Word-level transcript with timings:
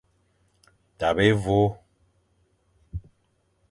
Tabe 0.97 1.23
évÔ. 1.31 1.61